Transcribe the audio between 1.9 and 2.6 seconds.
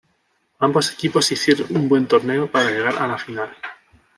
torneo